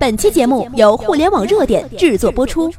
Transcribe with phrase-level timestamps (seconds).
[0.00, 2.72] 本期节目由互联网热点制作播出。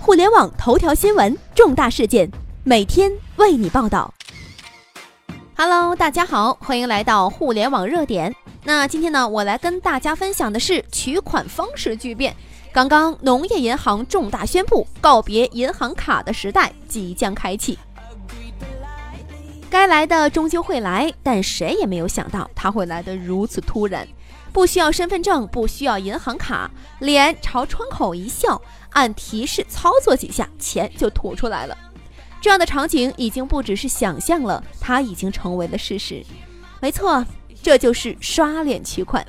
[0.00, 2.30] 互联网头条新闻，重大事件，
[2.62, 4.14] 每天为你报道。
[5.56, 8.32] Hello，大家好，欢迎来到互联网热点。
[8.62, 12.32] 那今天呢，我来跟大家分享的是取款方式巨变。
[12.72, 17.76] 刚刚，农业银行重大宣布，告别银行卡的时代即将开启。
[19.68, 24.06] 该来的终究会来，但谁也没有想到它会来得如此突然。
[24.52, 28.60] 不需要身份证，不需要银行卡，脸朝窗口一笑，
[28.90, 31.76] 按提示操作几下，钱就吐出来了。
[32.40, 36.24] 这样的场景已经不只是想象了，它已经成为了事实。
[36.80, 37.24] 没错，
[37.62, 39.26] 这就是刷脸取款。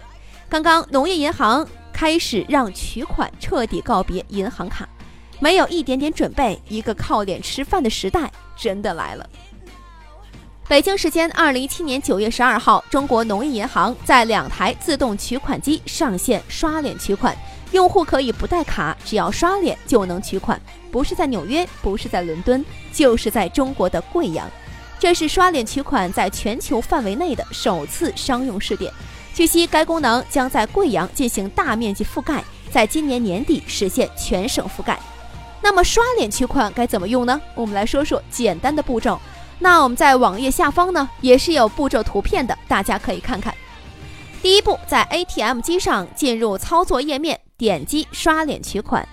[0.49, 4.88] 刚刚农业银行开始让取款彻底告别银行卡，
[5.40, 9.29] 没有一点点准备，一个靠脸吃饭的时代真的来了。
[10.71, 17.35] 北京时间二零一七年九月十二号，中国农业银行在两台自动取款机上线刷脸取款，
[17.73, 20.57] 用户可以不带卡，只要刷脸就能取款。
[20.90, 24.49] 不是在纽约，不是在伦敦，就是在中国的贵阳。
[24.98, 28.90] 这是刷脸取款在全球范围内的首次商用试点。
[29.34, 34.98] 据悉，该功能将在贵阳进行大面积覆盖，在今年年底实现全省覆盖。
[35.62, 37.41] 那么，刷脸取款该怎么用呢？
[37.55, 39.20] 我们来说说简单的步骤。
[39.63, 43.54] 那我们在网页下方呢，也是有步骤图片的，大家可以看看。
[44.41, 49.07] 第一步，在 ATM 机上进入操作页面，点击刷脸取款，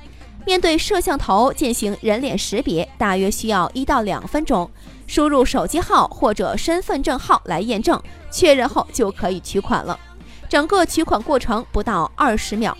[0.46, 4.68] 面对摄像头进行人脸识别，大约需要一到两分钟。
[5.06, 10.00] 输入手机号或者身份证号来验证，确认后就可以取款了。
[10.48, 12.74] 整个取款过程不到二十秒。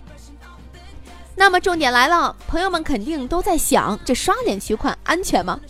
[1.37, 5.61] 那么重点来了，朋友们肯定都在想，这刷脸取款安全吗？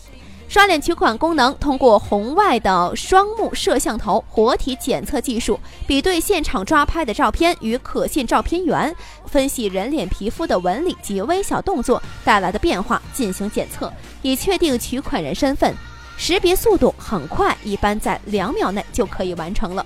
[0.48, 8.94] 刷脸取款功能通过红外的双目摄像头活体检测技术，比对现场抓拍的照片与可信照片源，
[9.26, 13.92] 分析人脸皮肤的纹理及微小动作带来的变化进行检测，
[14.22, 15.75] 以确定取款人身份。
[16.16, 19.84] 识别速度很快，一般在两秒内就可以完成了。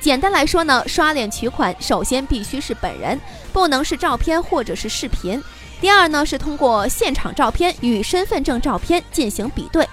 [0.00, 3.18] 简单来说呢，刷脸取款首先必须是本人，
[3.52, 5.40] 不能是照片或者是视频。
[5.82, 9.84] 第二呢，是通过现场照片与身份证照片进行比对。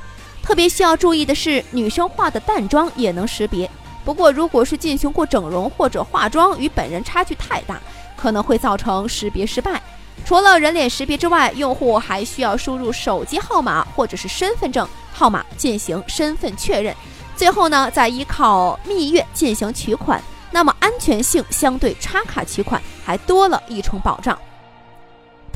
[0.44, 3.68] 特别需要注意的是，女生化的淡妆也能识别。
[4.06, 7.82] 不过，如果是进行过整容或者化妆与本人差距太大，
[8.16, 9.82] 可能会造成识别失败。
[10.24, 16.96] 除了人脸识别之外，用户还需要输入手机号码或者是身份证号码进行身份确认。
[17.36, 24.38] 最后呢，再依靠蜜月进行取款，那么安全性相对插卡取款还多了一重保障。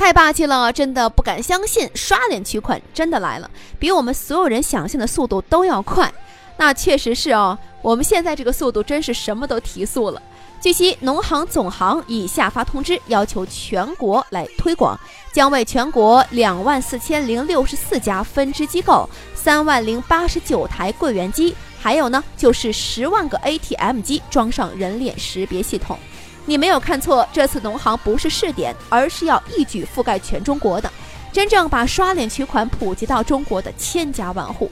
[0.03, 3.50] 太霸气了，真的不敢相信，刷脸取款真的来了，
[3.80, 6.14] 比我们所有人想象的速度都要快。
[6.58, 10.22] 那确实是哦，我们现在这个速度真是什么都提速了。
[10.59, 15.00] 据悉，农行总行已下发通知，要求全国来推广，
[15.31, 25.97] 将为全国两万四千零六十四家分支机构、三万零八十九台柜员机，还有呢就是十万个 ATM 机装上人脸识别系统。
[26.45, 30.91] 你没有看错，这次农行不是试点，而是要一举覆盖全中国的，
[31.31, 34.69] 真正把刷脸取款普及到中国的千家万户。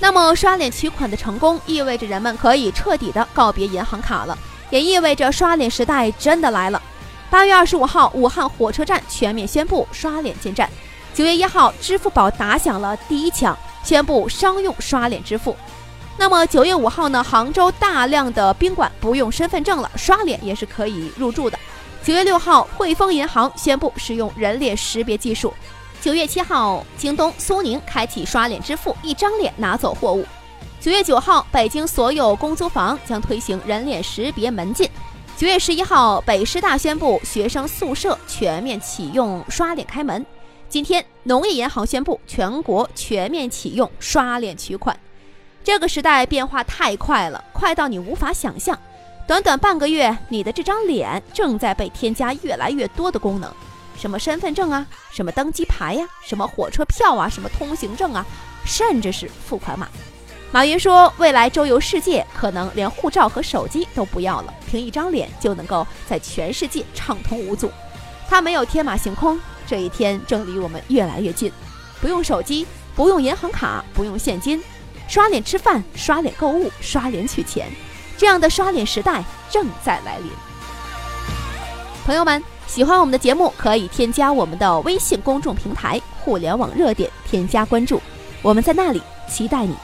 [0.00, 4.36] 那么，刷脸取款的成功，意味着人们可以彻底的告别银行卡了，
[4.70, 6.80] 也意味着刷脸时代真的来了。
[7.30, 10.68] 八月二十五号，武汉火车站全面宣布刷脸进站。
[11.12, 15.56] 九月一号，支付宝打响了第一枪，宣布商用刷脸支付。
[16.16, 17.22] 那么九月五号呢？
[17.22, 21.58] 杭州大量的宾馆不用身份证了，刷脸也是可以入住的。
[22.02, 25.52] 九月六号，汇丰银行宣布使用人脸识别技术。
[26.00, 30.24] 九月七号，京东、苏宁开启刷脸支付，一张脸拿走货物。
[30.80, 34.88] 九月九号，北京所有公租房将推行人脸识别门禁。
[35.36, 40.24] 九月十一号，北师大宣布学生宿舍全面启用刷脸开门。
[40.68, 44.96] 今天，农业银行宣布全国全面启用刷脸取款。
[45.64, 48.78] 这个时代变化太快了，快到你无法想象。
[49.26, 53.50] 短短半个月，你的这张脸正在被添加越来越多的功能，
[53.96, 58.26] 什么身份证啊，什么登机牌呀，什么火车票啊，什么通行证啊，
[58.66, 59.88] 甚至是付款码。
[60.52, 67.72] 马云说，未来周游世界可能连护照和手机都不要了，凭一张脸就能够在全世界畅通无阻。
[68.28, 71.50] 他没有天马行空，这一天正离我们越来越近。
[72.02, 74.62] 不用手机，不用银行卡，不用现金。
[75.06, 77.68] 刷脸吃饭，刷脸购物，刷脸取钱，
[78.16, 80.30] 这样的刷脸时代正在来临。
[82.04, 88.00] 朋友们，喜欢我们的节目，可以添加我们的微信公众平台“互联网热点”，添加关注，
[88.42, 89.74] 我们在那里期待你。